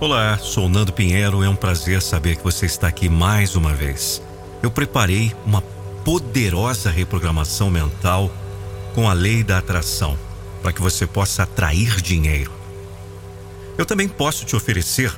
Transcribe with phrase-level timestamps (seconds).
[0.00, 1.44] Olá, sou Nando Pinheiro.
[1.44, 4.22] É um prazer saber que você está aqui mais uma vez.
[4.62, 5.60] Eu preparei uma
[6.02, 8.32] poderosa reprogramação mental
[8.94, 10.18] com a lei da atração
[10.62, 12.50] para que você possa atrair dinheiro.
[13.76, 15.14] Eu também posso te oferecer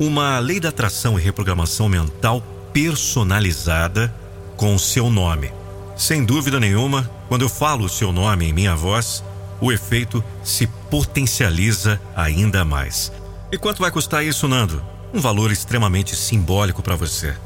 [0.00, 4.08] uma lei da atração e reprogramação mental personalizada
[4.56, 5.52] com o seu nome.
[5.98, 9.22] Sem dúvida nenhuma, quando eu falo o seu nome em minha voz,
[9.60, 13.12] o efeito se potencializa ainda mais.
[13.54, 14.84] E quanto vai custar isso, Nando?
[15.12, 17.36] Um valor extremamente simbólico para você.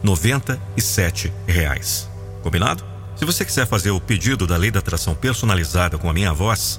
[0.00, 2.08] 97 reais.
[2.44, 2.84] Combinado?
[3.16, 6.78] Se você quiser fazer o pedido da lei da atração personalizada com a minha voz,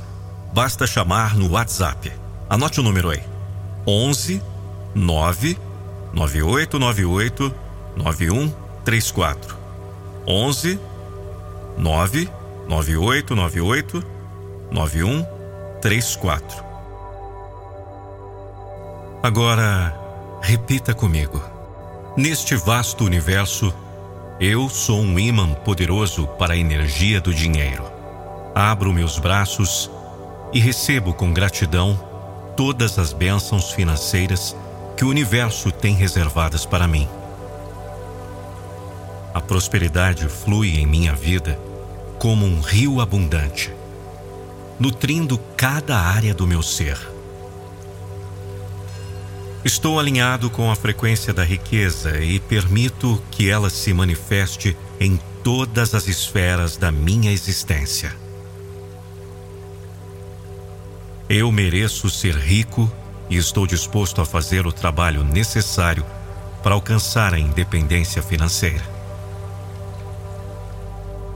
[0.54, 2.10] basta chamar no WhatsApp.
[2.50, 3.22] Anote o número aí.
[3.86, 4.42] 11
[4.96, 5.58] 9
[6.14, 7.54] 9898
[7.98, 9.58] 9134.
[10.26, 10.80] 11
[11.78, 12.30] 9
[12.70, 14.04] 9898
[14.72, 16.67] 9134.
[19.22, 20.00] Agora,
[20.42, 21.42] repita comigo.
[22.16, 23.74] Neste vasto universo,
[24.40, 27.84] eu sou um imã poderoso para a energia do dinheiro.
[28.54, 29.90] Abro meus braços
[30.54, 32.00] e recebo com gratidão
[32.56, 34.56] todas as bênçãos financeiras
[34.96, 37.08] que o universo tem reservadas para mim.
[39.34, 41.60] A prosperidade flui em minha vida
[42.20, 43.74] como um rio abundante,
[44.80, 47.17] nutrindo cada área do meu ser.
[49.68, 55.94] Estou alinhado com a frequência da riqueza e permito que ela se manifeste em todas
[55.94, 58.16] as esferas da minha existência.
[61.28, 62.90] Eu mereço ser rico
[63.30, 66.06] e estou disposto a fazer o trabalho necessário
[66.64, 68.86] para alcançar a independência financeira.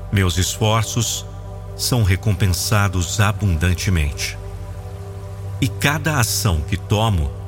[0.10, 1.26] Meus esforços
[1.76, 4.38] são recompensados abundantemente.
[5.60, 7.41] E cada ação que tomo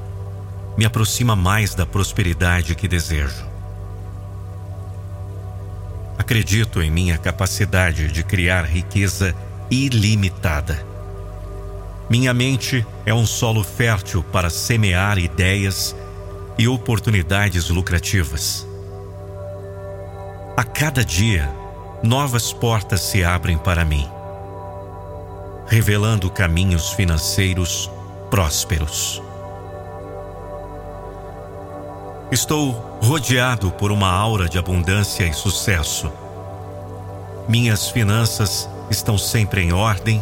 [0.77, 3.45] me aproxima mais da prosperidade que desejo.
[6.17, 9.35] Acredito em minha capacidade de criar riqueza
[9.69, 10.85] ilimitada.
[12.09, 15.95] Minha mente é um solo fértil para semear ideias
[16.57, 18.67] e oportunidades lucrativas.
[20.55, 21.49] A cada dia,
[22.03, 24.07] novas portas se abrem para mim,
[25.67, 27.89] revelando caminhos financeiros
[28.29, 29.21] prósperos.
[32.33, 36.11] Estou rodeado por uma aura de abundância e sucesso.
[37.47, 40.19] Minhas finanças estão sempre em ordem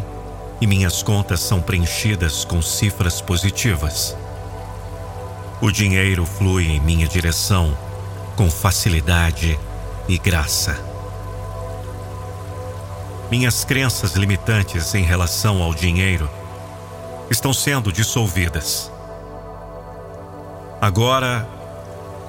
[0.60, 4.14] e minhas contas são preenchidas com cifras positivas.
[5.58, 7.74] O dinheiro flui em minha direção
[8.36, 9.58] com facilidade
[10.06, 10.78] e graça.
[13.30, 16.28] Minhas crenças limitantes em relação ao dinheiro
[17.30, 18.92] estão sendo dissolvidas.
[20.78, 21.61] Agora,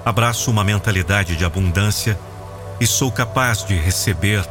[0.05, 2.19] abraço uma mentalidade de abundância
[2.79, 4.45] e sou capaz de receber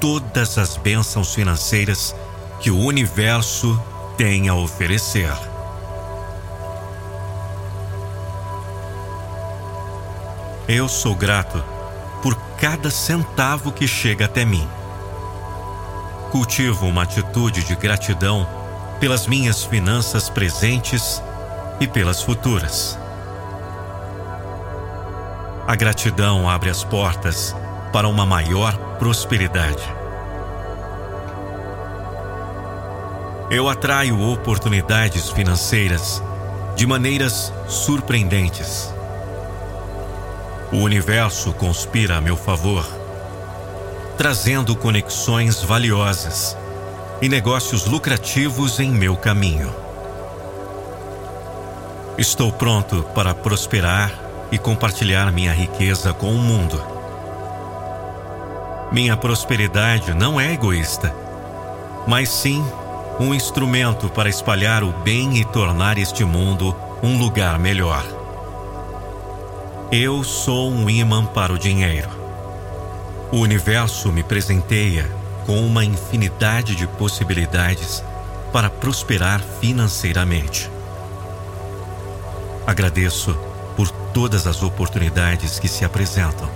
[0.00, 2.14] todas as bênçãos financeiras
[2.60, 3.80] que o universo
[4.16, 5.32] tem a oferecer.
[10.68, 11.62] Eu sou grato
[12.22, 14.66] por cada centavo que chega até mim.
[16.32, 18.48] Cultivo uma atitude de gratidão
[18.98, 21.22] pelas minhas finanças presentes
[21.78, 22.98] e pelas futuras.
[25.66, 27.54] A gratidão abre as portas
[27.92, 29.82] para uma maior prosperidade.
[33.50, 36.22] Eu atraio oportunidades financeiras
[36.76, 38.92] de maneiras surpreendentes.
[40.72, 42.84] O universo conspira a meu favor
[44.16, 46.56] trazendo conexões valiosas
[47.20, 49.74] e negócios lucrativos em meu caminho.
[52.16, 54.10] Estou pronto para prosperar
[54.50, 56.82] e compartilhar minha riqueza com o mundo.
[58.92, 61.14] Minha prosperidade não é egoísta,
[62.06, 62.64] mas sim
[63.18, 68.04] um instrumento para espalhar o bem e tornar este mundo um lugar melhor.
[69.90, 72.10] Eu sou um imã para o dinheiro.
[73.32, 75.10] O universo me presenteia
[75.46, 78.02] com uma infinidade de possibilidades
[78.52, 80.70] para prosperar financeiramente.
[82.66, 83.36] Agradeço
[84.16, 86.48] todas as oportunidades que se apresentam,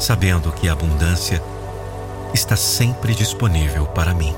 [0.00, 1.40] sabendo que a abundância
[2.34, 4.34] está sempre disponível para mim.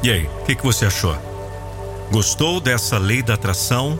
[0.00, 1.18] E aí, o que, que você achou?
[2.12, 3.98] Gostou dessa lei da atração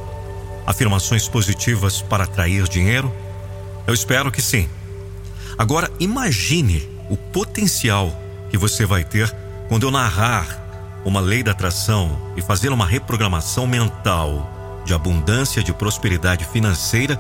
[0.65, 3.13] afirmações positivas para atrair dinheiro?
[3.85, 4.71] Eu espero que sim.
[5.59, 8.17] Agora, imagine o potencial
[8.49, 9.29] que você vai ter
[9.69, 10.70] quando eu narrar
[11.05, 17.19] uma lei da atração e fazer uma reprogramação mental de abundância de prosperidade financeira,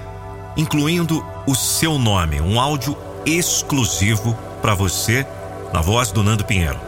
[0.56, 5.24] incluindo o seu nome, um áudio exclusivo para você
[5.72, 6.78] na voz do Nando Pinheiro,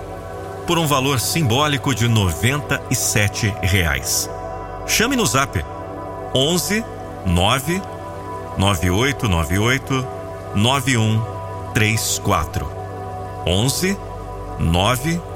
[0.66, 4.28] por um valor simbólico de 97 reais.
[4.86, 5.64] Chame no Zap
[6.34, 6.84] 11
[7.26, 7.82] 9
[8.58, 10.06] 9898
[10.54, 12.70] 9134
[13.46, 13.96] 11
[14.58, 15.31] 9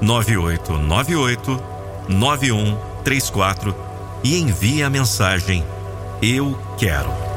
[0.00, 1.62] 9898
[2.08, 3.74] 9134
[4.22, 5.64] e envie a mensagem
[6.20, 7.29] Eu quero.